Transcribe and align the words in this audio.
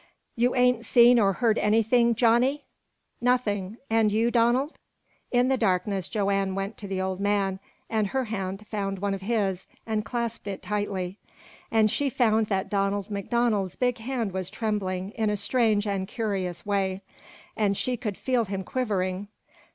"You 0.35 0.55
ain't 0.55 0.83
seen 0.83 1.19
or 1.19 1.33
heard 1.33 1.59
anything, 1.59 2.15
Johnny?" 2.15 2.63
"Nothing. 3.21 3.77
And 3.87 4.11
you 4.11 4.31
Donald?" 4.31 4.73
In 5.31 5.47
the 5.47 5.57
darkness, 5.59 6.07
Joanne 6.07 6.55
went 6.55 6.75
to 6.79 6.87
the 6.87 6.99
old 6.99 7.19
man, 7.19 7.59
and 7.87 8.07
her 8.07 8.23
hand 8.25 8.65
found 8.65 8.97
one 8.97 9.13
of 9.13 9.21
his, 9.21 9.67
and 9.85 10.03
clasped 10.03 10.47
it 10.47 10.63
tightly; 10.63 11.19
and 11.69 11.91
she 11.91 12.09
found 12.09 12.47
that 12.47 12.67
Donald 12.67 13.11
MacDonald's 13.11 13.75
big 13.75 13.99
hand 13.99 14.31
was 14.31 14.49
trembling 14.49 15.11
in 15.11 15.29
a 15.29 15.37
strange 15.37 15.85
and 15.85 16.07
curious 16.07 16.65
way, 16.65 17.03
and 17.55 17.77
she 17.77 17.95
could 17.95 18.17
feel 18.17 18.45
him 18.45 18.63
quivering. 18.63 19.27